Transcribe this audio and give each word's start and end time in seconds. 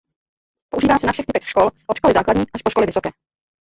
Používá 0.69 0.97
se 0.97 1.07
na 1.07 1.13
všech 1.13 1.25
typech 1.25 1.47
škol 1.49 1.69
od 1.87 1.97
školy 1.97 2.13
základní 2.13 2.45
až 2.53 2.61
po 2.61 2.69
školy 2.69 2.85
vysoké. 2.85 3.09